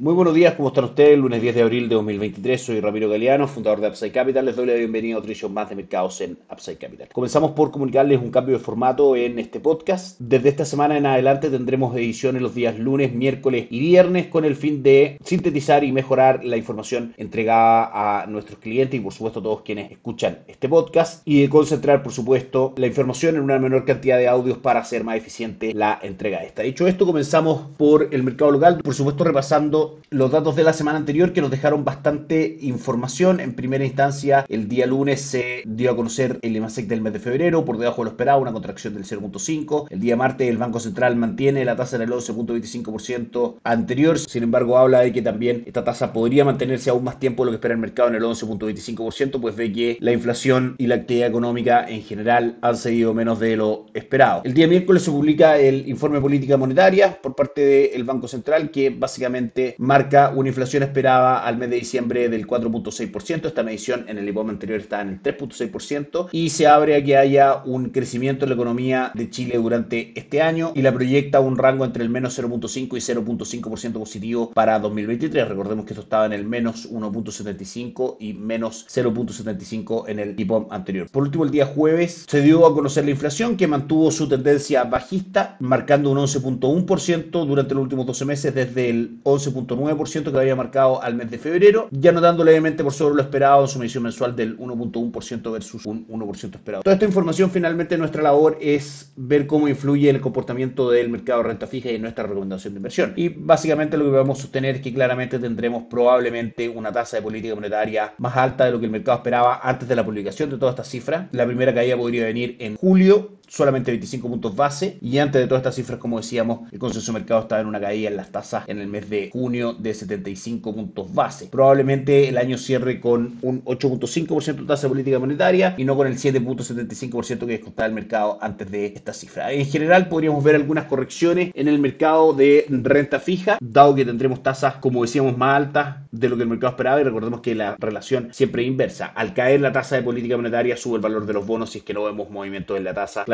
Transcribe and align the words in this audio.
Muy 0.00 0.14
buenos 0.14 0.32
días, 0.32 0.54
¿cómo 0.54 0.68
están 0.68 0.84
ustedes? 0.84 1.18
Lunes 1.18 1.42
10 1.42 1.56
de 1.56 1.60
abril 1.60 1.86
de 1.90 1.94
2023, 1.96 2.62
soy 2.62 2.80
Ramiro 2.80 3.10
Galeano, 3.10 3.46
fundador 3.46 3.82
de 3.82 3.88
Upside 3.88 4.12
Capital. 4.12 4.46
Les 4.46 4.56
doy 4.56 4.64
la 4.64 4.72
bienvenida 4.72 5.16
a 5.16 5.18
otro 5.18 5.30
edición 5.30 5.52
más 5.52 5.68
de 5.68 5.76
mercados 5.76 6.22
en 6.22 6.38
Upside 6.50 6.78
Capital. 6.78 7.08
Comenzamos 7.12 7.50
por 7.50 7.70
comunicarles 7.70 8.18
un 8.18 8.30
cambio 8.30 8.56
de 8.56 8.64
formato 8.64 9.14
en 9.14 9.38
este 9.38 9.60
podcast. 9.60 10.18
Desde 10.18 10.48
esta 10.48 10.64
semana 10.64 10.96
en 10.96 11.04
adelante 11.04 11.50
tendremos 11.50 11.94
ediciones 11.94 12.40
los 12.40 12.54
días 12.54 12.78
lunes, 12.78 13.12
miércoles 13.12 13.66
y 13.68 13.78
viernes 13.78 14.28
con 14.28 14.46
el 14.46 14.56
fin 14.56 14.82
de 14.82 15.18
sintetizar 15.22 15.84
y 15.84 15.92
mejorar 15.92 16.46
la 16.46 16.56
información 16.56 17.12
entregada 17.18 18.22
a 18.22 18.26
nuestros 18.26 18.58
clientes 18.58 18.98
y 18.98 19.02
por 19.02 19.12
supuesto 19.12 19.40
a 19.40 19.42
todos 19.42 19.60
quienes 19.60 19.92
escuchan 19.92 20.38
este 20.48 20.70
podcast 20.70 21.20
y 21.26 21.42
de 21.42 21.50
concentrar 21.50 22.02
por 22.02 22.12
supuesto 22.12 22.72
la 22.78 22.86
información 22.86 23.36
en 23.36 23.42
una 23.42 23.58
menor 23.58 23.84
cantidad 23.84 24.16
de 24.16 24.28
audios 24.28 24.56
para 24.56 24.80
hacer 24.80 25.04
más 25.04 25.18
eficiente 25.18 25.74
la 25.74 25.98
entrega 26.02 26.40
de 26.40 26.46
esta. 26.46 26.62
Dicho 26.62 26.86
esto, 26.86 27.04
comenzamos 27.04 27.66
por 27.76 28.08
el 28.12 28.22
mercado 28.22 28.52
local, 28.52 28.80
por 28.82 28.94
supuesto 28.94 29.24
repasando 29.24 29.89
los 30.10 30.30
datos 30.30 30.56
de 30.56 30.64
la 30.64 30.72
semana 30.72 30.98
anterior 30.98 31.32
que 31.32 31.40
nos 31.40 31.50
dejaron 31.50 31.84
bastante 31.84 32.58
información. 32.60 33.40
En 33.40 33.54
primera 33.54 33.84
instancia, 33.84 34.44
el 34.48 34.68
día 34.68 34.86
lunes 34.86 35.20
se 35.20 35.62
dio 35.66 35.90
a 35.90 35.96
conocer 35.96 36.38
el 36.42 36.56
IMASEC 36.56 36.86
del 36.86 37.00
mes 37.00 37.12
de 37.12 37.20
febrero, 37.20 37.64
por 37.64 37.78
debajo 37.78 38.02
de 38.02 38.06
lo 38.06 38.10
esperado, 38.10 38.40
una 38.40 38.52
contracción 38.52 38.94
del 38.94 39.04
0.5. 39.04 39.86
El 39.90 40.00
día 40.00 40.16
martes, 40.16 40.48
el 40.48 40.58
Banco 40.58 40.80
Central 40.80 41.16
mantiene 41.16 41.64
la 41.64 41.76
tasa 41.76 41.96
en 41.96 42.02
el 42.02 42.10
11.25% 42.10 43.56
anterior. 43.62 44.18
Sin 44.18 44.42
embargo, 44.42 44.78
habla 44.78 45.00
de 45.00 45.12
que 45.12 45.22
también 45.22 45.62
esta 45.66 45.84
tasa 45.84 46.12
podría 46.12 46.44
mantenerse 46.44 46.90
aún 46.90 47.04
más 47.04 47.18
tiempo 47.18 47.44
de 47.44 47.46
lo 47.46 47.50
que 47.52 47.56
espera 47.56 47.74
el 47.74 47.80
mercado 47.80 48.08
en 48.08 48.16
el 48.16 48.22
11.25%, 48.22 49.40
pues 49.40 49.56
ve 49.56 49.72
que 49.72 49.98
la 50.00 50.12
inflación 50.12 50.74
y 50.78 50.86
la 50.86 50.96
actividad 50.96 51.28
económica 51.28 51.88
en 51.88 52.02
general 52.02 52.58
han 52.62 52.76
seguido 52.76 53.14
menos 53.14 53.40
de 53.40 53.56
lo 53.56 53.86
esperado. 53.94 54.42
El 54.44 54.54
día 54.54 54.66
miércoles 54.66 55.02
se 55.02 55.10
publica 55.10 55.58
el 55.58 55.88
informe 55.88 56.20
política 56.20 56.56
monetaria 56.56 57.20
por 57.20 57.34
parte 57.34 57.90
del 57.92 58.04
Banco 58.04 58.28
Central, 58.28 58.70
que 58.70 58.90
básicamente 58.90 59.74
marca 59.80 60.30
una 60.36 60.50
inflación 60.50 60.82
esperada 60.82 61.42
al 61.42 61.56
mes 61.56 61.70
de 61.70 61.76
diciembre 61.76 62.28
del 62.28 62.46
4.6%. 62.46 63.46
Esta 63.46 63.62
medición 63.62 64.04
en 64.08 64.18
el 64.18 64.28
IPOM 64.28 64.50
anterior 64.50 64.78
está 64.78 65.00
en 65.00 65.08
el 65.08 65.22
3.6% 65.22 66.28
y 66.32 66.50
se 66.50 66.66
abre 66.66 66.96
a 66.96 67.02
que 67.02 67.16
haya 67.16 67.62
un 67.64 67.88
crecimiento 67.88 68.44
en 68.44 68.50
la 68.50 68.56
economía 68.56 69.10
de 69.14 69.30
Chile 69.30 69.56
durante 69.56 70.12
este 70.18 70.42
año 70.42 70.72
y 70.74 70.82
la 70.82 70.92
proyecta 70.92 71.40
un 71.40 71.56
rango 71.56 71.86
entre 71.86 72.02
el 72.02 72.10
menos 72.10 72.38
0.5 72.38 72.76
y 72.76 73.00
0.5% 73.00 73.92
positivo 73.92 74.50
para 74.50 74.78
2023. 74.78 75.48
Recordemos 75.48 75.86
que 75.86 75.94
esto 75.94 76.02
estaba 76.02 76.26
en 76.26 76.34
el 76.34 76.44
menos 76.44 76.90
1.75 76.90 78.16
y 78.20 78.34
menos 78.34 78.86
0.75 78.86 80.04
en 80.08 80.18
el 80.18 80.38
IPOM 80.38 80.66
anterior. 80.70 81.08
Por 81.10 81.22
último, 81.22 81.44
el 81.44 81.50
día 81.50 81.64
jueves 81.64 82.26
se 82.28 82.42
dio 82.42 82.66
a 82.66 82.74
conocer 82.74 83.06
la 83.06 83.12
inflación 83.12 83.56
que 83.56 83.66
mantuvo 83.66 84.10
su 84.10 84.28
tendencia 84.28 84.84
bajista, 84.84 85.56
marcando 85.58 86.10
un 86.10 86.18
11.1% 86.18 87.46
durante 87.46 87.74
los 87.74 87.82
últimos 87.82 88.04
12 88.04 88.24
meses 88.26 88.54
desde 88.54 88.90
el 88.90 89.20
11. 89.22 89.69
9% 89.76 90.30
que 90.30 90.38
había 90.38 90.56
marcado 90.56 91.02
al 91.02 91.14
mes 91.14 91.30
de 91.30 91.38
febrero, 91.38 91.88
ya 91.90 92.12
notando 92.12 92.44
levemente 92.44 92.82
por 92.82 92.92
sobre 92.92 93.14
lo 93.14 93.22
esperado 93.22 93.62
en 93.62 93.68
su 93.68 93.78
medición 93.78 94.04
mensual 94.04 94.36
del 94.36 94.58
1.1% 94.58 95.52
versus 95.52 95.86
un 95.86 96.06
1% 96.08 96.54
esperado. 96.54 96.82
Toda 96.82 96.94
esta 96.94 97.06
información 97.06 97.50
finalmente 97.50 97.96
nuestra 97.98 98.22
labor 98.22 98.58
es 98.60 99.12
ver 99.16 99.46
cómo 99.46 99.68
influye 99.68 100.10
el 100.10 100.20
comportamiento 100.20 100.90
del 100.90 101.08
mercado 101.08 101.42
de 101.42 101.48
renta 101.48 101.66
fija 101.66 101.90
y 101.90 101.98
nuestra 101.98 102.26
recomendación 102.26 102.74
de 102.74 102.78
inversión. 102.78 103.12
Y 103.16 103.28
básicamente 103.28 103.96
lo 103.96 104.04
que 104.04 104.10
vamos 104.10 104.38
a 104.38 104.42
sostener 104.42 104.76
es 104.76 104.82
que 104.82 104.92
claramente 104.92 105.38
tendremos 105.38 105.84
probablemente 105.90 106.68
una 106.68 106.92
tasa 106.92 107.16
de 107.16 107.22
política 107.22 107.54
monetaria 107.54 108.14
más 108.18 108.36
alta 108.36 108.64
de 108.64 108.72
lo 108.72 108.80
que 108.80 108.86
el 108.86 108.92
mercado 108.92 109.18
esperaba 109.18 109.60
antes 109.62 109.88
de 109.88 109.96
la 109.96 110.04
publicación 110.04 110.50
de 110.50 110.58
todas 110.58 110.74
estas 110.74 110.88
cifras. 110.88 111.28
La 111.32 111.46
primera 111.46 111.74
caída 111.74 111.96
podría 111.96 112.24
venir 112.24 112.56
en 112.58 112.76
julio 112.76 113.39
solamente 113.50 113.90
25 113.90 114.28
puntos 114.28 114.54
base 114.54 114.96
y 115.00 115.18
antes 115.18 115.40
de 115.40 115.48
todas 115.48 115.60
estas 115.60 115.74
cifras, 115.74 115.98
como 115.98 116.18
decíamos, 116.18 116.72
el 116.72 116.78
consenso 116.78 117.12
de 117.12 117.18
mercado 117.18 117.40
estaba 117.42 117.60
en 117.60 117.66
una 117.66 117.80
caída 117.80 118.08
en 118.08 118.16
las 118.16 118.30
tasas 118.30 118.64
en 118.68 118.78
el 118.78 118.86
mes 118.86 119.10
de 119.10 119.28
junio 119.32 119.74
de 119.74 119.92
75 119.92 120.72
puntos 120.72 121.12
base. 121.12 121.46
Probablemente 121.46 122.28
el 122.28 122.38
año 122.38 122.56
cierre 122.56 123.00
con 123.00 123.38
un 123.42 123.64
8.5% 123.64 124.54
de 124.54 124.66
tasa 124.66 124.82
de 124.84 124.88
política 124.90 125.18
monetaria 125.18 125.74
y 125.76 125.84
no 125.84 125.96
con 125.96 126.06
el 126.06 126.16
7.75% 126.16 127.38
que 127.40 127.46
descontaba 127.46 127.88
el 127.88 127.94
mercado 127.94 128.38
antes 128.40 128.70
de 128.70 128.86
esta 128.86 129.12
cifra. 129.12 129.52
En 129.52 129.66
general 129.66 130.08
podríamos 130.08 130.44
ver 130.44 130.54
algunas 130.54 130.84
correcciones 130.84 131.50
en 131.54 131.66
el 131.66 131.80
mercado 131.80 132.32
de 132.32 132.66
renta 132.68 133.18
fija, 133.18 133.58
dado 133.60 133.96
que 133.96 134.04
tendremos 134.04 134.44
tasas, 134.44 134.76
como 134.76 135.02
decíamos, 135.02 135.36
más 135.36 135.56
altas 135.56 135.96
de 136.12 136.28
lo 136.28 136.36
que 136.36 136.44
el 136.44 136.48
mercado 136.48 136.70
esperaba 136.70 137.00
y 137.00 137.04
recordemos 137.04 137.40
que 137.40 137.56
la 137.56 137.76
relación 137.80 138.28
siempre 138.30 138.62
es 138.62 138.68
inversa. 138.68 139.06
Al 139.06 139.34
caer 139.34 139.60
la 139.60 139.72
tasa 139.72 139.96
de 139.96 140.02
política 140.02 140.36
monetaria 140.36 140.76
sube 140.76 140.96
el 140.96 141.02
valor 141.02 141.26
de 141.26 141.32
los 141.32 141.44
bonos 141.44 141.70
si 141.70 141.78
es 141.78 141.84
que 141.84 141.94
no 141.94 142.04
vemos 142.04 142.30
movimientos 142.30 142.76
en 142.76 142.84
la 142.84 142.94
tasa 142.94 143.24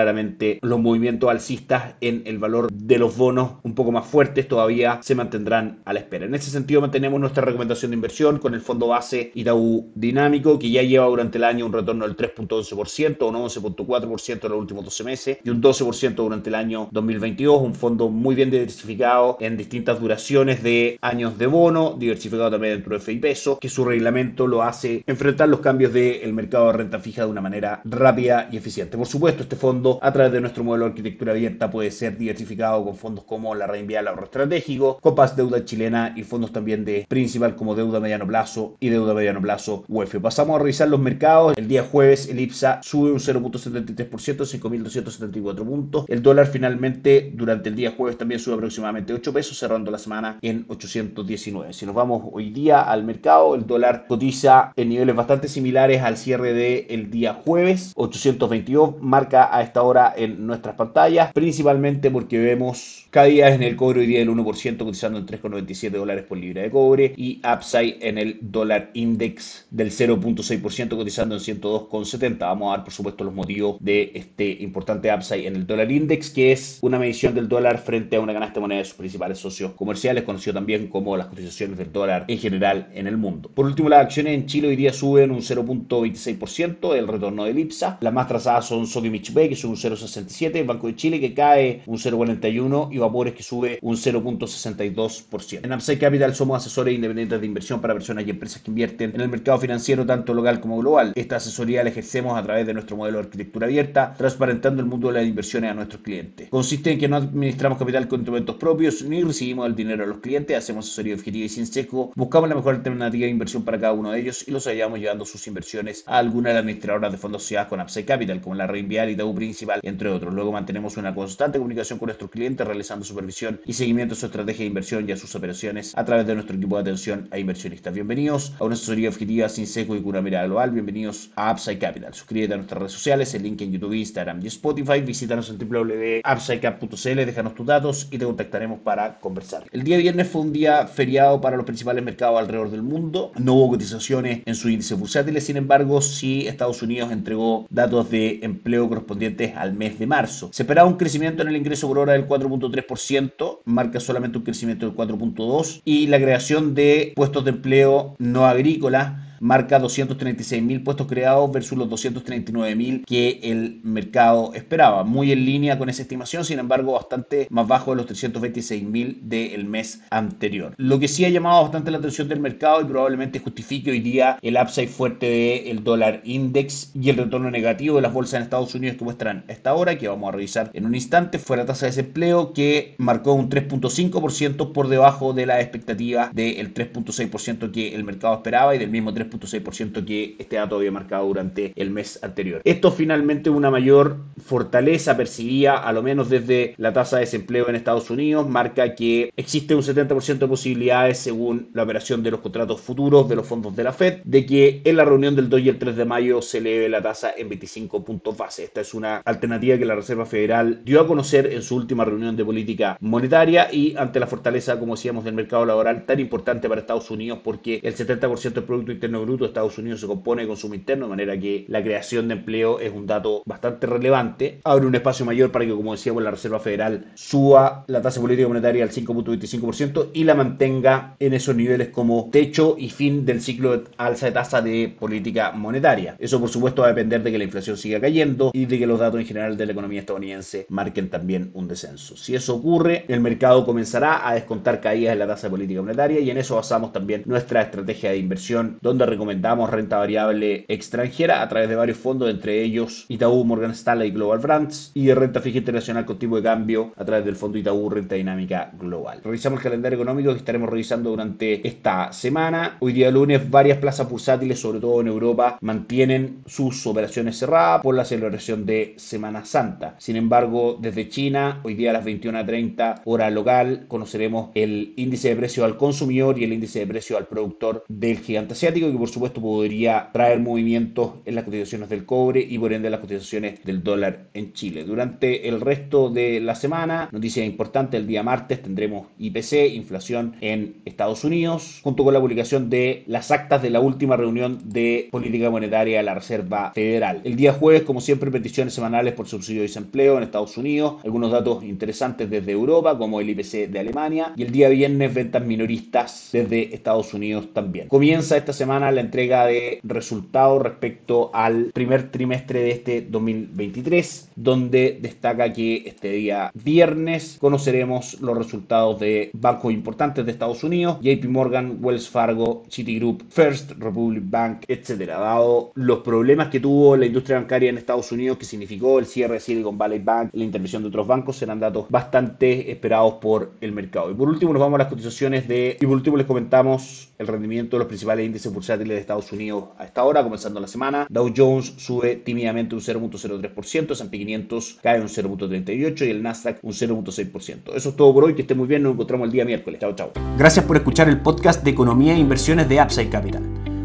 los 0.63 0.81
movimientos 0.81 1.31
alcistas 1.31 1.95
en 2.01 2.23
el 2.27 2.39
valor 2.39 2.71
de 2.73 2.99
los 2.99 3.17
bonos 3.17 3.53
un 3.63 3.75
poco 3.75 3.93
más 3.93 4.07
fuertes 4.07 4.49
todavía 4.49 5.01
se 5.03 5.15
mantendrán 5.15 5.81
a 5.85 5.93
la 5.93 6.01
espera. 6.01 6.27
En 6.27 6.35
ese 6.35 6.51
sentido 6.51 6.81
mantenemos 6.81 7.19
nuestra 7.21 7.45
recomendación 7.45 7.91
de 7.91 7.97
inversión 7.97 8.39
con 8.39 8.55
el 8.55 8.61
fondo 8.61 8.89
base 8.89 9.33
Itaú 9.35 9.91
Dinámico 9.95 10.59
que 10.59 10.71
ya 10.71 10.83
lleva 10.83 11.07
durante 11.07 11.39
el 11.39 11.45
año 11.45 11.67
un 11.67 11.73
retorno 11.73 12.07
del 12.07 12.17
3.11%, 12.17 13.29
un 13.29 13.35
11.4% 13.35 14.45
en 14.45 14.51
los 14.51 14.61
últimos 14.61 14.85
12 14.85 15.05
meses 15.05 15.39
y 15.43 15.51
un 15.51 15.63
12% 15.63 16.15
durante 16.15 16.49
el 16.51 16.55
año 16.55 16.89
2022. 16.93 17.63
Un 17.63 17.75
fondo 17.75 18.09
muy 18.09 18.35
bien 18.35 18.51
diversificado 18.51 19.37
en 19.41 19.57
distintas 19.57 20.01
duraciones 20.01 20.63
de 20.63 20.99
años 21.01 21.39
de 21.39 21.47
bono, 21.47 21.97
diversificado 21.99 22.51
también 22.51 22.75
dentro 22.75 22.95
de 22.95 23.01
FI 23.01 23.17
peso, 23.19 23.59
que 23.59 23.69
su 23.69 23.85
reglamento 23.85 24.47
lo 24.47 24.63
hace 24.63 25.03
enfrentar 25.07 25.49
los 25.49 25.61
cambios 25.61 25.93
del 25.93 26.33
mercado 26.33 26.67
de 26.69 26.73
renta 26.75 26.99
fija 26.99 27.25
de 27.25 27.31
una 27.31 27.41
manera 27.41 27.81
rápida 27.85 28.49
y 28.51 28.57
eficiente. 28.57 28.97
Por 28.97 29.07
supuesto, 29.07 29.43
este 29.43 29.57
fondo 29.57 29.96
a 30.03 30.13
través 30.13 30.33
de 30.33 30.41
nuestro 30.41 30.65
modelo 30.65 30.85
de 30.85 30.91
arquitectura 30.91 31.33
abierta 31.33 31.71
puede 31.71 31.91
ser 31.91 32.17
diversificado 32.19 32.85
con 32.85 32.97
fondos 32.97 33.25
como 33.25 33.55
la 33.55 33.67
reinvía 33.67 34.01
al 34.01 34.09
ahorro 34.09 34.25
estratégico, 34.25 34.99
copas 35.01 35.37
deuda 35.37 35.65
chilena 35.65 36.15
y 36.17 36.23
fondos 36.23 36.53
también 36.53 36.85
de 36.85 37.07
principal 37.09 37.57
como 37.57 37.75
deuda 37.75 38.01
mediano 38.01 38.27
plazo 38.27 38.77
y 38.81 38.89
deuda 38.89 39.15
mediano 39.15 39.41
plazo 39.41 39.85
UEF. 39.89 40.17
Pasamos 40.21 40.57
a 40.57 40.59
revisar 40.59 40.89
los 40.89 41.01
mercados. 41.01 41.57
El 41.57 41.69
día 41.69 41.83
jueves 41.83 42.29
el 42.29 42.41
IPSA 42.41 42.81
sube 42.83 43.13
un 43.13 43.19
0.73%, 43.19 44.09
5.274 44.11 45.65
puntos. 45.65 46.05
El 46.09 46.23
dólar 46.23 46.47
finalmente 46.47 47.33
durante 47.35 47.69
el 47.69 47.77
día 47.77 47.93
jueves 47.97 48.19
también 48.19 48.41
sube 48.41 48.55
aproximadamente 48.55 49.13
8 49.13 49.33
pesos, 49.33 49.59
cerrando 49.59 49.91
la 49.91 49.99
semana 49.99 50.39
en 50.43 50.65
819. 50.69 51.73
Si 51.73 51.87
nos 51.87 51.95
vamos 51.95 52.23
hoy 52.33 52.51
día 52.51 52.83
al 52.83 53.05
mercado, 53.05 53.55
el 53.55 53.67
dólar 53.67 54.07
cotiza 54.09 54.73
en 54.77 54.89
niveles 54.89 55.15
bastante 55.15 55.49
similares 55.49 56.03
al 56.03 56.17
cierre 56.17 56.53
del 56.53 57.11
día 57.11 57.35
jueves, 57.35 57.93
822, 57.97 58.97
marca 59.01 59.55
a 59.57 59.63
esta 59.63 59.83
ahora 59.87 60.15
en 60.17 60.47
nuestras 60.47 60.75
pantallas, 60.75 61.33
principalmente 61.33 62.11
porque 62.11 62.39
vemos 62.39 63.07
caídas 63.11 63.55
en 63.55 63.63
el 63.63 63.77
cobre 63.77 64.01
hoy 64.01 64.07
día 64.07 64.19
del 64.19 64.29
1%, 64.29 64.77
cotizando 64.77 65.19
en 65.19 65.27
3,97 65.27 65.91
dólares 65.91 66.25
por 66.25 66.39
libra 66.39 66.63
de 66.63 66.71
cobre, 66.71 67.15
y 67.17 67.41
upside 67.41 67.97
en 68.01 68.19
el 68.19 68.39
dólar 68.43 68.91
index 68.95 69.67
del 69.71 69.91
0.6%, 69.91 70.97
cotizando 70.97 71.37
en 71.37 71.41
102,70. 71.41 72.39
Vamos 72.41 72.69
a 72.69 72.77
dar, 72.77 72.85
por 72.85 72.93
supuesto, 72.93 73.25
los 73.25 73.33
motivos 73.33 73.77
de 73.81 74.13
este 74.15 74.51
importante 74.63 75.13
upside 75.15 75.47
en 75.47 75.57
el 75.57 75.67
dólar 75.67 75.91
index, 75.91 76.31
que 76.31 76.53
es 76.53 76.79
una 76.83 76.99
medición 76.99 77.35
del 77.35 77.49
dólar 77.49 77.79
frente 77.79 78.17
a 78.17 78.21
una 78.21 78.33
canasta 78.33 78.55
de 78.55 78.61
moneda 78.61 78.79
de 78.81 78.85
sus 78.85 78.97
principales 78.97 79.39
socios 79.39 79.73
comerciales, 79.73 80.25
conocido 80.25 80.55
también 80.55 80.89
como 80.89 81.17
las 81.17 81.29
cotizaciones 81.29 81.79
del 81.79 81.93
dólar 81.93 82.25
en 82.29 82.39
general 82.39 82.89
en 82.93 83.07
el 83.07 83.17
mundo. 83.17 83.51
Por 83.55 83.67
último, 83.67 83.89
las 83.89 84.05
acciones 84.05 84.35
en 84.35 84.47
Chile 84.47 84.69
hoy 84.69 84.77
día 84.77 84.93
suben 84.93 85.31
un 85.31 85.41
0.26%, 85.41 86.95
el 86.95 87.09
retorno 87.09 87.45
del 87.45 87.59
IPSA. 87.59 87.99
Las 88.01 88.13
más 88.13 88.29
trazadas 88.29 88.67
son 88.67 88.87
Sokimich 88.87 89.33
Bay, 89.33 89.49
que 89.49 89.57
un 89.69 89.77
0,67, 89.77 90.65
Banco 90.67 90.87
de 90.87 90.97
Chile 90.97 91.21
que 91.21 91.35
cae 91.35 91.83
un 91.87 91.99
0,41 91.99 92.89
y 92.93 92.99
Vapores 92.99 93.35
que 93.35 93.43
sube 93.43 93.79
un 93.83 93.97
0,62%. 93.97 95.65
En 95.65 95.73
Upside 95.73 95.99
Capital 95.99 96.35
somos 96.35 96.59
asesores 96.59 96.95
independientes 96.95 97.41
de 97.41 97.47
inversión 97.47 97.81
para 97.81 97.95
personas 97.95 98.27
y 98.27 98.31
empresas 98.31 98.63
que 98.63 98.71
invierten 98.71 99.13
en 99.15 99.21
el 99.21 99.29
mercado 99.29 99.59
financiero 99.59 100.07
tanto 100.07 100.35
local 100.35 100.61
como 100.61 100.79
global. 100.79 101.13
Esta 101.15 101.37
asesoría 101.37 101.83
la 101.83 101.91
ejercemos 101.91 102.39
a 102.39 102.43
través 102.43 102.67
de 102.67 102.75
nuestro 102.75 102.97
modelo 102.97 103.19
de 103.19 103.25
arquitectura 103.25 103.67
abierta, 103.67 104.15
transparentando 104.17 104.83
el 104.83 104.89
mundo 104.89 105.09
de 105.09 105.15
las 105.15 105.27
inversiones 105.27 105.71
a 105.71 105.75
nuestros 105.75 106.03
clientes. 106.03 106.49
Consiste 106.51 106.93
en 106.93 106.99
que 106.99 107.09
no 107.09 107.17
administramos 107.17 107.79
capital 107.79 108.09
con 108.09 108.21
instrumentos 108.21 108.57
propios 108.57 109.03
ni 109.03 109.23
recibimos 109.23 109.67
el 109.67 109.75
dinero 109.75 110.05
a 110.05 110.07
los 110.07 110.19
clientes, 110.19 110.57
hacemos 110.57 110.87
asesoría 110.87 111.15
objetiva 111.15 111.45
y 111.45 111.49
sin 111.49 111.67
sesgo, 111.67 112.13
buscamos 112.15 112.49
la 112.49 112.55
mejor 112.55 112.75
alternativa 112.77 113.25
de 113.25 113.31
inversión 113.31 113.65
para 113.65 113.79
cada 113.79 113.93
uno 113.93 114.13
de 114.13 114.21
ellos 114.21 114.47
y 114.47 114.51
los 114.51 114.67
ayudamos 114.67 114.99
llevando 114.99 115.25
sus 115.25 115.47
inversiones 115.47 116.05
a 116.07 116.19
alguna 116.19 116.51
de 116.51 116.55
las 116.55 116.61
administradoras 116.63 117.13
de 117.13 117.19
fondos 117.19 117.43
sociedades 117.43 117.69
con 117.69 117.81
Upside 117.81 118.05
Capital, 118.05 118.41
como 118.41 118.55
la 118.55 118.67
Reinvial 118.67 119.11
y 119.11 119.13
Itaú 119.13 119.35
entre 119.83 120.09
otros. 120.09 120.35
Luego 120.35 120.53
mantenemos 120.53 120.97
una 120.97 121.15
constante 121.15 121.59
comunicación 121.59 121.99
con 121.99 122.07
nuestros 122.07 122.31
clientes, 122.31 122.67
realizando 122.67 123.05
supervisión 123.05 123.61
y 123.65 123.73
seguimiento 123.73 124.15
a 124.15 124.17
su 124.17 124.27
estrategia 124.27 124.61
de 124.61 124.69
inversión 124.69 125.09
y 125.09 125.13
a 125.13 125.17
sus 125.17 125.35
operaciones 125.35 125.93
a 125.97 126.05
través 126.05 126.27
de 126.27 126.35
nuestro 126.35 126.57
equipo 126.57 126.77
de 126.77 126.83
atención 126.83 127.29
a 127.31 127.39
inversionistas. 127.39 127.95
Bienvenidos 127.95 128.53
a 128.59 128.65
una 128.65 128.75
asesoría 128.75 129.09
objetiva 129.09 129.49
sin 129.49 129.67
seco 129.67 129.97
y 129.97 130.01
con 130.01 130.11
una 130.11 130.23
mirada 130.23 130.47
global. 130.47 130.71
Bienvenidos 130.71 131.31
a 131.37 131.53
Upside 131.53 131.79
Capital. 131.79 132.15
Suscríbete 132.15 132.55
a 132.55 132.57
nuestras 132.57 132.81
redes 132.81 132.93
sociales, 132.93 133.35
el 133.35 133.43
link 133.43 133.61
en 133.63 133.73
YouTube, 133.73 133.95
Instagram 133.95 134.41
y 134.43 134.49
Spotify. 134.49 135.01
Visítanos 135.01 135.51
en 135.51 135.59
www.upsidecap.cl, 135.59 137.27
déjanos 137.27 137.55
tus 137.55 137.67
datos 137.67 138.09
y 138.11 138.19
te 138.19 138.25
contactaremos 138.25 138.81
para 138.81 139.19
conversar. 139.19 139.65
El 139.73 139.85
día 139.85 139.97
viernes 139.99 140.29
fue 140.29 140.43
un 140.43 140.53
día 140.53 140.87
feriado 140.87 141.41
para 141.41 141.57
los 141.57 141.65
principales 141.65 142.05
mercados 142.05 142.39
alrededor 142.39 142.71
del 142.71 142.83
mundo. 142.83 143.33
No 143.39 143.55
hubo 143.55 143.71
cotizaciones 143.71 144.43
en 144.45 144.55
su 144.55 144.69
índice 144.69 144.95
bursátil, 144.95 145.41
sin 145.41 145.57
embargo, 145.57 146.01
sí 146.01 146.47
Estados 146.47 146.83
Unidos 146.83 147.13
entregó 147.13 147.67
datos 147.71 148.11
de 148.11 148.41
empleo 148.43 148.89
correspondientes 148.89 149.46
al 149.55 149.75
mes 149.75 149.99
de 149.99 150.07
marzo. 150.07 150.51
Se 150.53 150.63
esperaba 150.63 150.89
un 150.89 150.97
crecimiento 150.97 151.43
en 151.43 151.49
el 151.49 151.57
ingreso 151.57 151.89
por 151.89 151.99
hora 151.99 152.15
del 152.15 152.27
4.3%, 152.27 153.61
marca 153.65 154.01
solamente 154.01 154.39
un 154.39 154.45
crecimiento 154.45 154.87
del 154.87 154.97
4.2% 154.97 155.83
y 155.85 156.07
la 156.07 156.19
creación 156.19 156.75
de 156.75 157.13
puestos 157.15 157.45
de 157.45 157.51
empleo 157.51 158.15
no 158.19 158.47
agrícolas 158.47 159.26
marca 159.41 159.81
236.000 159.81 160.83
puestos 160.85 161.07
creados 161.07 161.51
versus 161.53 161.79
los 161.79 161.89
239.000 161.89 163.05
que 163.05 163.41
el 163.43 163.81
mercado 163.83 164.53
esperaba. 164.55 165.05
Muy 165.05 165.33
en 165.33 165.45
línea 165.45 165.79
con 165.79 165.89
esa 165.89 166.03
estimación, 166.03 166.45
sin 166.45 166.59
embargo, 166.59 166.93
bastante 166.93 167.47
más 167.51 167.67
bajo 167.67 167.91
de 167.91 167.97
los 167.97 168.07
326.000 168.07 169.21
del 169.23 169.65
mes 169.65 170.03
anterior. 170.11 170.75
Lo 170.77 170.99
que 170.99 171.09
sí 171.09 171.25
ha 171.25 171.29
llamado 171.29 171.63
bastante 171.63 171.91
la 171.91 171.99
atención 171.99 172.29
del 172.29 172.41
mercado 172.41 172.81
y 172.81 172.85
probablemente 172.85 173.39
justifique 173.39 173.91
hoy 173.91 174.01
día 174.01 174.39
el 174.43 174.57
upside 174.61 174.89
fuerte 174.89 175.63
del 175.67 175.85
dólar 175.85 176.21
index 176.25 176.93
y 176.95 177.11
el 177.11 177.17
retorno 177.17 177.51
negativo 177.51 177.97
de 177.97 178.03
las 178.03 178.13
bolsas 178.13 178.35
en 178.35 178.43
Estados 178.43 178.75
Unidos 178.75 178.97
que 178.97 179.05
muestran 179.05 179.45
esta 179.49 179.75
hora, 179.75 179.99
que 179.99 180.09
vamos 180.09 180.29
a 180.29 180.33
revisar 180.33 180.71
en 180.73 180.87
un 180.87 180.95
instante, 180.95 181.39
fue 181.39 181.57
la 181.57 181.67
tasa 181.67 181.87
de 181.87 181.93
desempleo 181.93 182.53
que 182.53 182.95
marcó 182.99 183.33
un 183.33 183.51
3.5% 183.51 184.73
por 184.73 184.89
debajo 184.89 185.33
de 185.33 185.47
la 185.47 185.61
expectativa 185.61 186.31
del 186.33 186.75
3.6% 186.75 187.71
que 187.71 187.95
el 187.95 188.05
mercado 188.05 188.35
esperaba 188.35 188.75
y 188.75 188.79
del 188.79 188.91
mismo 188.91 189.13
3 189.13 189.26
3.6% 189.31 190.05
que 190.05 190.37
este 190.39 190.57
dato 190.57 190.77
había 190.77 190.93
marcado 190.93 191.27
durante 191.27 191.73
el 191.77 191.91
mes 191.91 192.19
anterior. 192.23 192.61
Esto 192.65 192.91
finalmente 192.91 193.51
una 193.51 193.71
mayor 193.71 194.17
fortaleza 194.39 195.17
percibía, 195.17 195.77
a 195.77 195.93
lo 195.93 196.03
menos 196.03 196.31
desde 196.31 196.75
la 196.79 196.93
tasa 196.93 197.17
de 197.17 197.23
desempleo 197.23 197.69
en 197.69 197.77
Estados 197.77 198.11
Unidos, 198.11 198.49
marca 198.49 198.95
que 198.95 199.33
existe 199.37 199.75
un 199.75 199.83
70% 199.83 200.39
de 200.39 200.49
posibilidades 200.49 201.19
según 201.19 201.69
la 201.73 201.83
operación 201.83 202.23
de 202.23 202.31
los 202.31 202.41
contratos 202.41 202.81
futuros 202.81 203.29
de 203.29 203.37
los 203.37 203.47
fondos 203.47 203.75
de 203.77 203.85
la 203.85 203.93
Fed, 203.93 204.21
de 204.25 204.47
que 204.47 204.83
en 204.85 204.97
la 204.97 205.05
reunión 205.05 205.37
del 205.37 205.49
2 205.49 205.61
y 205.61 205.69
el 205.69 205.79
3 205.79 205.97
de 205.97 206.05
mayo 206.05 206.43
se 206.43 206.59
eleve 206.59 206.89
la 206.89 207.03
tasa 207.03 207.33
en 207.37 207.49
25 207.49 208.05
puntos 208.05 208.37
base. 208.37 208.65
Esta 208.65 208.81
es 208.81 208.95
una 208.95 209.19
alternativa 209.19 209.79
que 209.79 209.85
la 209.85 209.95
Reserva 209.95 210.27
Federal 210.27 210.83
dio 210.85 211.01
a 211.01 211.07
conocer 211.07 211.53
en 211.53 211.63
su 211.63 211.77
última 211.77 212.05
reunión 212.05 212.37
de 212.37 212.45
política 212.45 212.97
monetaria 213.01 213.73
y 213.73 213.97
ante 213.97 214.21
la 214.21 214.27
fortaleza, 214.27 214.79
como 214.79 214.95
decíamos, 214.95 215.25
del 215.25 215.35
mercado 215.35 215.65
laboral 215.67 216.05
tan 216.07 216.21
importante 216.21 216.69
para 216.69 216.81
Estados 216.81 217.11
Unidos 217.11 217.41
porque 217.43 217.81
el 217.83 217.95
70% 217.95 218.53
del 218.53 218.65
Producto 218.65 218.93
Interno 218.93 219.16
Bruto 219.23 219.45
de 219.45 219.49
Estados 219.49 219.79
Unidos 219.79 220.01
se 220.01 220.07
compone 220.07 220.43
de 220.43 220.49
consumo 220.49 220.75
interno, 220.75 221.07
de 221.07 221.11
manera 221.11 221.39
que 221.39 221.65
la 221.69 221.83
creación 221.83 222.29
de 222.29 222.35
empleo 222.35 222.81
es 222.81 222.93
un 222.93 223.07
dato 223.07 223.43
bastante 223.45 223.87
relevante. 223.87 224.61
Abre 224.65 224.87
un 224.87 224.95
espacio 224.95 225.25
mayor 225.25 225.51
para 225.53 225.65
que, 225.65 225.73
como 225.73 225.93
decíamos, 225.93 226.23
la 226.23 226.31
Reserva 226.31 226.61
Federal 226.61 227.13
suba 227.15 227.85
la 227.87 228.03
tasa 228.03 228.21
política 228.21 228.49
monetaria 228.49 228.85
al 228.85 228.91
5.25% 228.91 230.11
y 230.13 230.25
la 230.25 230.35
mantenga 230.35 231.17
en 231.19 231.33
esos 231.33 231.57
niveles 231.57 231.89
como 231.89 232.29
techo 232.31 232.77
y 232.79 232.91
fin 232.91 233.25
del 233.25 233.41
ciclo 233.41 233.79
de 233.79 233.85
alza 233.97 234.27
de 234.27 234.33
tasa 234.33 234.61
de 234.63 234.95
política 234.99 235.53
monetaria. 235.53 236.17
Eso, 236.19 236.41
por 236.41 236.49
supuesto, 236.49 236.83
va 236.83 236.89
a 236.89 236.91
depender 236.91 237.23
de 237.23 237.33
que 237.33 237.39
la 237.39 237.45
inflación 237.45 237.77
siga 237.77 238.01
cayendo 238.01 238.51
y 238.53 238.67
de 238.67 238.79
que 238.79 238.87
los 238.87 238.99
datos 238.99 239.21
en 239.21 239.27
general 239.27 239.57
de 239.57 239.67
la 239.67 239.73
economía 239.73 240.01
estadounidense 240.01 240.67
marquen 240.69 241.09
también 241.09 241.51
un 241.55 241.69
descenso. 241.69 242.17
Si 242.17 242.35
eso 242.35 242.57
ocurre, 242.57 243.05
el 243.09 243.21
mercado 243.21 243.65
comenzará 243.65 244.29
a 244.29 244.35
descontar 244.35 244.81
caídas 244.81 245.13
en 245.13 245.19
la 245.19 245.27
tasa 245.27 245.47
de 245.47 245.51
política 245.53 245.81
monetaria 245.81 246.21
y 246.21 246.31
en 246.31 246.39
eso 246.39 246.57
basamos 246.57 246.93
también 246.93 247.23
nuestra 247.27 247.63
estrategia 247.63 248.11
de 248.11 248.19
inversión, 248.19 248.79
donde 248.83 249.06
recomendamos 249.07 249.71
renta 249.71 249.99
variable 249.99 250.65
extranjera 250.69 251.43
a 251.43 251.49
través 251.49 251.69
de 251.69 251.77
varios 251.77 251.99
fondos, 251.99 252.31
entre 252.31 252.63
ellos 252.63 253.07
Itaú, 253.09 253.45
Morgan 253.45 253.71
Stanley 253.73 254.11
Global 254.11 254.39
Brands 254.39 254.91
y 254.95 255.13
renta 255.13 255.41
fija 255.41 255.59
internacional 255.59 256.05
con 256.05 256.19
tipo 256.19 256.37
de 256.37 256.43
cambio 256.43 256.93
a 256.97 257.05
través 257.05 257.25
del 257.25 257.37
fondo 257.37 257.59
Itaú 257.59 257.89
Renta 257.89 258.15
Dinámica 258.15 258.71
Global. 258.79 259.21
Revisamos 259.25 259.61
el 259.61 259.65
calendario 259.65 259.97
económico 259.97 260.33
que 260.33 260.39
estaremos 260.39 260.69
revisando 260.69 261.11
durante 261.11 261.67
esta 261.67 262.13
semana. 262.13 262.77
Hoy 262.81 262.93
día 262.93 263.11
lunes 263.11 263.51
varias 263.51 263.79
plazas 263.79 264.09
bursátiles, 264.09 264.61
sobre 264.61 264.81
todo 264.81 265.01
en 265.01 265.09
Europa, 265.09 265.59
mantienen 265.61 266.43
sus 266.47 266.87
operaciones 266.87 267.39
cerradas 267.39 267.83
por 267.83 267.95
la 267.95 268.05
celebración 268.05 268.67
de 268.67 268.95
Semana 268.97 269.45
Santa. 269.45 269.95
Sin 269.99 270.17
embargo, 270.17 270.79
desde 270.81 271.09
China, 271.09 271.61
hoy 271.65 271.75
día 271.75 271.91
a 271.91 271.95
las 271.95 272.05
21.30 272.05 273.03
hora 273.05 273.31
local, 273.31 273.85
conoceremos 273.89 274.51
el 274.55 274.93
índice 274.97 275.29
de 275.29 275.37
precio 275.37 275.65
al 275.65 275.77
consumidor 275.77 276.39
y 276.39 276.45
el 276.45 276.53
índice 276.53 276.81
de 276.81 276.87
precio 276.87 277.17
al 277.17 277.27
productor 277.27 277.85
del 277.89 278.19
gigante 278.19 278.55
asiático 278.55 278.89
que 278.97 279.01
por 279.01 279.09
supuesto 279.09 279.41
podría 279.41 280.11
traer 280.13 280.41
movimientos 280.41 281.13
en 281.25 281.35
las 281.35 281.45
cotizaciones 281.45 281.89
del 281.89 282.05
cobre 282.05 282.41
y 282.41 282.59
por 282.59 282.73
ende 282.73 282.91
las 282.91 283.01
cotizaciones 283.01 283.63
del 283.65 283.83
dólar 283.83 284.29
en 284.35 284.53
Chile. 284.53 284.85
Durante 284.85 285.49
el 285.49 285.61
resto 285.61 286.11
de 286.11 286.41
la 286.41 286.55
semana, 286.55 287.09
noticia 287.13 287.45
importante, 287.45 287.97
el 287.97 288.07
día 288.07 288.23
martes 288.23 288.63
tendremos 288.63 289.09
IPC, 289.19 289.75
inflación 289.75 290.37
en 290.41 290.77
Estados 290.85 291.25
Unidos, 291.25 291.81
junto 291.83 292.05
con 292.05 292.15
la 292.15 292.21
publicación 292.21 292.71
de 292.71 293.05
las 293.07 293.31
actas 293.31 293.63
de 293.63 293.71
la 293.71 293.81
última 293.81 294.17
reunión 294.17 294.59
de 294.65 295.09
política 295.11 295.51
monetaria 295.51 295.99
de 295.99 296.03
la 296.03 296.15
Reserva 296.15 296.73
Federal. 296.75 297.21
El 297.25 297.37
día 297.37 297.53
jueves, 297.53 297.83
como 297.83 298.01
siempre, 298.01 298.31
peticiones 298.31 298.75
semanales 298.75 299.15
por 299.15 299.29
subsidio 299.29 299.61
de 299.61 299.69
desempleo 299.69 300.17
en 300.17 300.23
Estados 300.23 300.57
Unidos, 300.57 300.97
algunos 301.05 301.31
datos 301.31 301.65
interesantes 301.65 302.31
desde 302.31 302.53
Europa, 302.53 302.97
como 302.97 303.21
el 303.21 303.31
IPC 303.31 303.69
de 303.69 303.79
Alemania, 303.79 304.33
y 304.37 304.43
el 304.43 304.53
día 304.53 304.69
viernes 304.69 305.13
ventas 305.13 305.45
minoristas 305.45 306.31
desde 306.33 306.75
Estados 306.75 307.13
Unidos 307.15 307.53
también. 307.53 307.89
Comienza 307.89 308.37
esta 308.37 308.53
semana 308.53 308.86
la 308.93 309.01
entrega 309.01 309.47
de 309.47 309.81
resultados 309.83 310.63
respecto 310.63 311.31
al 311.35 311.71
primer 311.73 312.11
trimestre 312.11 312.61
de 312.61 312.71
este 312.71 313.01
2023, 313.03 314.31
donde 314.37 314.99
destaca 315.01 315.53
que 315.53 315.83
este 315.87 316.11
día 316.13 316.51
viernes 316.55 317.39
conoceremos 317.41 318.21
los 318.21 318.37
resultados 318.37 319.01
de 319.01 319.31
bancos 319.33 319.73
importantes 319.73 320.25
de 320.25 320.33
Estados 320.33 320.65
Unidos, 320.65 320.99
JP 321.01 321.25
Morgan, 321.27 321.79
Wells 321.81 322.09
Fargo, 322.09 322.65
Citigroup, 322.71 323.23
First 323.29 323.73
Republic 323.79 324.23
Bank, 324.27 324.65
etcétera. 324.69 325.19
Dado 325.19 325.73
los 325.75 326.01
problemas 326.01 326.49
que 326.49 326.61
tuvo 326.61 326.97
la 326.97 327.07
industria 327.07 327.39
bancaria 327.39 327.71
en 327.71 327.79
Estados 327.79 328.13
Unidos, 328.13 328.39
que 328.39 328.45
significó 328.45 328.99
el 328.99 329.07
cierre 329.07 329.35
de 329.35 329.41
Silicon 329.41 329.79
Valley 329.79 329.99
Bank, 329.99 330.31
la 330.33 330.45
intervención 330.45 330.83
de 330.83 330.89
otros 330.89 331.07
bancos, 331.07 331.37
serán 331.37 331.61
datos 331.61 331.87
bastante 331.89 332.71
esperados 332.71 333.15
por 333.15 333.53
el 333.61 333.73
mercado. 333.73 334.11
Y 334.11 334.15
por 334.15 334.29
último 334.29 334.53
nos 334.53 334.61
vamos 334.61 334.77
a 334.77 334.85
las 334.85 334.89
cotizaciones 334.89 335.49
de, 335.49 335.77
y 335.81 335.87
por 335.87 335.95
último 335.95 336.17
les 336.17 336.27
comentamos 336.27 337.09
el 337.19 337.27
rendimiento 337.27 337.77
de 337.77 337.81
los 337.81 337.89
principales 337.89 338.27
índices 338.27 338.53
de 338.79 338.99
Estados 338.99 339.33
Unidos 339.33 339.65
a 339.79 339.85
esta 339.85 340.05
hora, 340.05 340.23
comenzando 340.23 340.61
la 340.61 340.67
semana. 340.67 341.07
Dow 341.09 341.33
Jones 341.35 341.75
sube 341.77 342.17
tímidamente 342.17 342.75
un 342.75 342.81
0.03%, 342.81 343.93
S&P 343.93 344.19
500 344.19 344.79
cae 344.83 345.01
un 345.01 345.09
0.38% 345.09 346.07
y 346.07 346.11
el 346.11 346.23
Nasdaq 346.23 346.59
un 346.63 346.73
0.6%. 346.73 347.75
Eso 347.75 347.89
es 347.89 347.97
todo 347.97 348.15
por 348.15 348.25
hoy, 348.25 348.35
que 348.35 348.43
esté 348.43 348.55
muy 348.55 348.67
bien, 348.67 348.83
nos 348.83 348.93
encontramos 348.93 349.27
el 349.27 349.33
día 349.33 349.45
miércoles. 349.45 349.81
Chao, 349.81 349.95
chao. 349.95 350.13
Gracias 350.39 350.65
por 350.65 350.77
escuchar 350.77 351.09
el 351.09 351.21
podcast 351.21 351.65
de 351.65 351.71
Economía 351.71 352.15
e 352.15 352.19
Inversiones 352.19 352.69
de 352.69 352.81
Upside 352.81 353.09
Capital. 353.09 353.43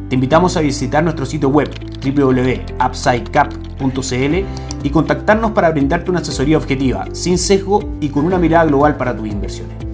Te 0.09 0.15
invitamos 0.15 0.57
a 0.57 0.61
visitar 0.61 1.03
nuestro 1.03 1.25
sitio 1.25 1.49
web 1.49 1.69
www.upsidecap.cl 2.03 4.45
y 4.83 4.89
contactarnos 4.89 5.51
para 5.51 5.71
brindarte 5.71 6.11
una 6.11 6.19
asesoría 6.19 6.57
objetiva, 6.57 7.05
sin 7.13 7.37
sesgo 7.37 7.93
y 8.01 8.09
con 8.09 8.25
una 8.25 8.37
mirada 8.37 8.65
global 8.65 8.97
para 8.97 9.15
tus 9.15 9.27
inversiones. 9.27 9.90